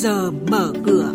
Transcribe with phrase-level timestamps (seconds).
[0.00, 1.12] giờ mở cửa.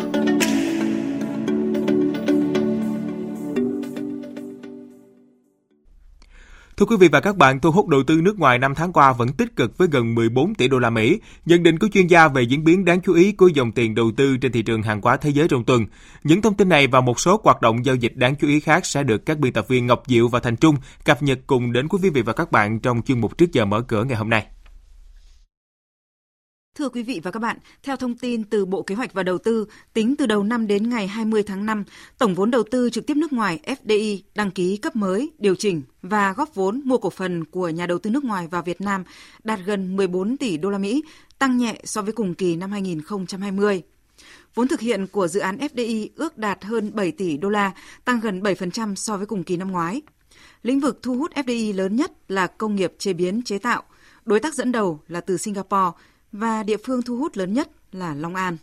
[6.76, 9.12] Thưa quý vị và các bạn, thu hút đầu tư nước ngoài năm tháng qua
[9.12, 11.20] vẫn tích cực với gần 14 tỷ đô la Mỹ.
[11.46, 14.10] Nhận định của chuyên gia về diễn biến đáng chú ý của dòng tiền đầu
[14.16, 15.86] tư trên thị trường hàng hóa thế giới trong tuần.
[16.24, 18.86] Những thông tin này và một số hoạt động giao dịch đáng chú ý khác
[18.86, 21.88] sẽ được các biên tập viên Ngọc Diệu và Thành Trung cập nhật cùng đến
[21.88, 24.46] quý vị và các bạn trong chuyên mục trước giờ mở cửa ngày hôm nay.
[26.76, 29.38] Thưa quý vị và các bạn, theo thông tin từ Bộ Kế hoạch và Đầu
[29.38, 31.84] tư, tính từ đầu năm đến ngày 20 tháng 5,
[32.18, 35.82] tổng vốn đầu tư trực tiếp nước ngoài FDI đăng ký cấp mới, điều chỉnh
[36.02, 39.04] và góp vốn mua cổ phần của nhà đầu tư nước ngoài vào Việt Nam
[39.44, 41.02] đạt gần 14 tỷ đô la Mỹ,
[41.38, 43.82] tăng nhẹ so với cùng kỳ năm 2020.
[44.54, 47.72] Vốn thực hiện của dự án FDI ước đạt hơn 7 tỷ đô la,
[48.04, 50.02] tăng gần 7% so với cùng kỳ năm ngoái.
[50.62, 53.82] Lĩnh vực thu hút FDI lớn nhất là công nghiệp chế biến chế tạo,
[54.24, 55.92] đối tác dẫn đầu là từ Singapore
[56.38, 58.56] và địa phương thu hút lớn nhất là Long An.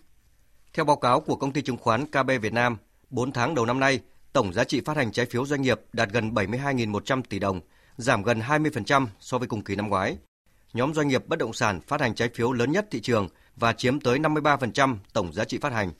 [0.73, 2.77] Theo báo cáo của công ty chứng khoán KB Việt Nam,
[3.09, 3.99] 4 tháng đầu năm nay,
[4.33, 7.61] tổng giá trị phát hành trái phiếu doanh nghiệp đạt gần 72.100 tỷ đồng,
[7.97, 10.17] giảm gần 20% so với cùng kỳ năm ngoái.
[10.73, 13.73] Nhóm doanh nghiệp bất động sản phát hành trái phiếu lớn nhất thị trường và
[13.73, 15.91] chiếm tới 53% tổng giá trị phát hành.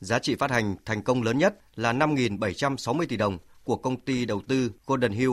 [0.00, 4.24] Giá trị phát hành thành công lớn nhất là 5.760 tỷ đồng của công ty
[4.24, 5.32] đầu tư Golden Hill.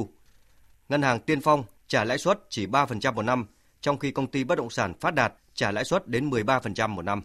[0.90, 3.46] Ngân hàng Tiên Phong trả lãi suất chỉ 3% một năm,
[3.82, 7.02] trong khi công ty bất động sản Phát Đạt trả lãi suất đến 13% một
[7.02, 7.22] năm.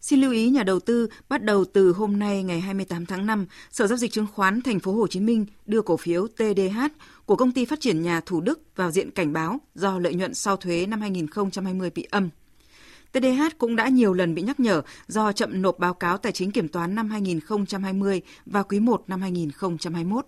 [0.00, 3.46] Xin lưu ý nhà đầu tư, bắt đầu từ hôm nay ngày 28 tháng 5,
[3.70, 6.80] Sở giao dịch chứng khoán Thành phố Hồ Chí Minh đưa cổ phiếu TDH
[7.26, 10.34] của công ty phát triển nhà Thủ Đức vào diện cảnh báo do lợi nhuận
[10.34, 12.28] sau thuế năm 2020 bị âm.
[13.12, 16.50] TDH cũng đã nhiều lần bị nhắc nhở do chậm nộp báo cáo tài chính
[16.50, 20.26] kiểm toán năm 2020 và quý 1 năm 2021.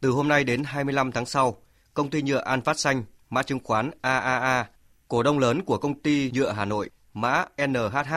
[0.00, 1.62] Từ hôm nay đến 25 tháng sau,
[1.94, 4.73] công ty nhựa An Phát Xanh, mã chứng khoán AAA
[5.14, 8.14] cổ đông lớn của công ty nhựa Hà Nội, mã NHH,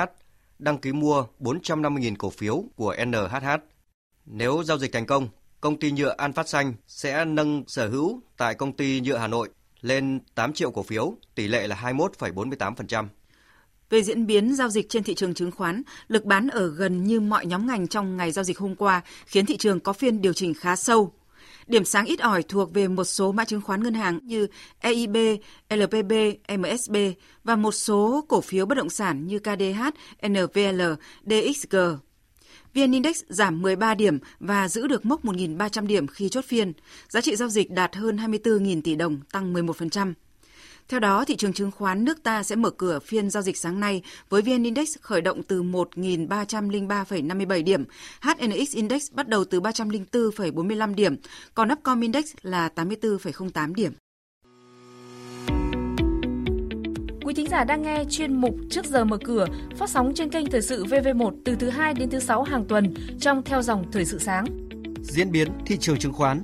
[0.59, 3.47] đăng ký mua 450.000 cổ phiếu của NHH.
[4.25, 5.29] Nếu giao dịch thành công,
[5.61, 9.27] công ty nhựa An Phát Xanh sẽ nâng sở hữu tại công ty nhựa Hà
[9.27, 9.49] Nội
[9.81, 13.07] lên 8 triệu cổ phiếu, tỷ lệ là 21,48%.
[13.89, 17.19] Về diễn biến giao dịch trên thị trường chứng khoán, lực bán ở gần như
[17.19, 20.33] mọi nhóm ngành trong ngày giao dịch hôm qua khiến thị trường có phiên điều
[20.33, 21.13] chỉnh khá sâu
[21.67, 24.47] Điểm sáng ít ỏi thuộc về một số mã chứng khoán ngân hàng như
[24.79, 25.17] EIB,
[25.69, 26.13] LPB,
[26.57, 26.95] MSB
[27.43, 29.81] và một số cổ phiếu bất động sản như KDH,
[30.27, 30.81] NVL,
[31.25, 31.77] DXG.
[32.73, 36.73] VN Index giảm 13 điểm và giữ được mốc 1.300 điểm khi chốt phiên.
[37.09, 40.13] Giá trị giao dịch đạt hơn 24.000 tỷ đồng, tăng 11%.
[40.89, 43.79] Theo đó, thị trường chứng khoán nước ta sẽ mở cửa phiên giao dịch sáng
[43.79, 47.85] nay với VN Index khởi động từ 1.303,57 điểm,
[48.21, 51.15] HNX Index bắt đầu từ 304,45 điểm,
[51.53, 53.91] còn Upcom Index là 84,08 điểm.
[57.25, 59.45] Quý thính giả đang nghe chuyên mục Trước giờ mở cửa
[59.77, 62.93] phát sóng trên kênh Thời sự VV1 từ thứ 2 đến thứ 6 hàng tuần
[63.19, 64.45] trong theo dòng Thời sự sáng.
[65.01, 66.43] Diễn biến thị trường chứng khoán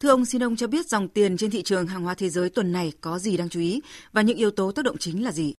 [0.00, 2.50] Thưa ông, xin ông cho biết dòng tiền trên thị trường hàng hóa thế giới
[2.50, 3.80] tuần này có gì đáng chú ý
[4.12, 5.54] và những yếu tố tác động chính là gì?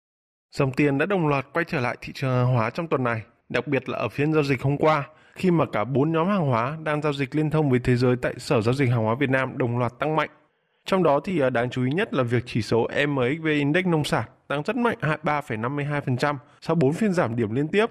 [0.56, 3.22] Dòng tiền đã đồng loạt quay trở lại thị trường hàng hóa trong tuần này,
[3.50, 6.48] đặc biệt là ở phiên giao dịch hôm qua, khi mà cả bốn nhóm hàng
[6.48, 9.16] hóa đang giao dịch liên thông với thế giới tại Sở Giao dịch Hàng hóa
[9.20, 10.30] Việt Nam đồng loạt tăng mạnh.
[10.86, 14.04] Trong đó thì à, đáng chú ý nhất là việc chỉ số MXV Index nông
[14.04, 17.86] sản tăng rất mạnh 3,52% sau 4 phiên giảm điểm liên tiếp.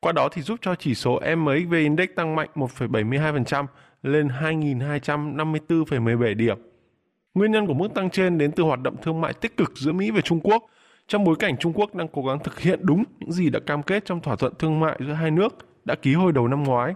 [0.00, 3.66] Qua đó thì giúp cho chỉ số MXV Index tăng mạnh 1,72%
[4.02, 6.58] lên 2.254,17 điểm.
[7.34, 9.92] Nguyên nhân của mức tăng trên đến từ hoạt động thương mại tích cực giữa
[9.92, 10.66] Mỹ và Trung Quốc,
[11.08, 13.82] trong bối cảnh Trung Quốc đang cố gắng thực hiện đúng những gì đã cam
[13.82, 16.94] kết trong thỏa thuận thương mại giữa hai nước đã ký hồi đầu năm ngoái.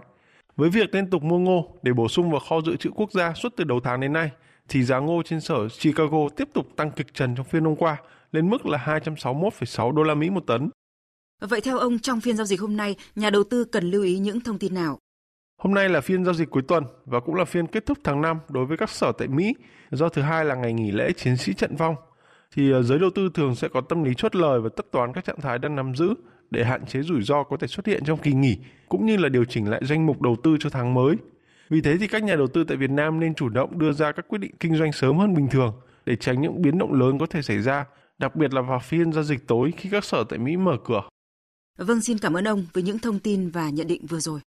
[0.55, 3.33] Với việc liên tục mua ngô để bổ sung vào kho dự trữ quốc gia
[3.33, 4.31] suốt từ đầu tháng đến nay,
[4.69, 7.97] thì giá ngô trên sở Chicago tiếp tục tăng kịch trần trong phiên hôm qua
[8.31, 10.69] lên mức là 261,6 đô la Mỹ một tấn.
[11.41, 14.17] Vậy theo ông, trong phiên giao dịch hôm nay, nhà đầu tư cần lưu ý
[14.17, 14.99] những thông tin nào?
[15.57, 18.21] Hôm nay là phiên giao dịch cuối tuần và cũng là phiên kết thúc tháng
[18.21, 19.53] 5 đối với các sở tại Mỹ
[19.91, 21.95] do thứ hai là ngày nghỉ lễ chiến sĩ trận vong.
[22.55, 25.13] Thì ờ, giới đầu tư thường sẽ có tâm lý chốt lời và tất toán
[25.13, 26.13] các trạng thái đang nắm giữ
[26.51, 28.57] để hạn chế rủi ro có thể xuất hiện trong kỳ nghỉ
[28.89, 31.15] cũng như là điều chỉnh lại danh mục đầu tư cho tháng mới.
[31.69, 34.11] Vì thế thì các nhà đầu tư tại Việt Nam nên chủ động đưa ra
[34.11, 35.73] các quyết định kinh doanh sớm hơn bình thường
[36.05, 37.85] để tránh những biến động lớn có thể xảy ra,
[38.17, 41.01] đặc biệt là vào phiên giao dịch tối khi các sở tại Mỹ mở cửa.
[41.77, 44.39] Vâng, xin cảm ơn ông với những thông tin và nhận định vừa rồi.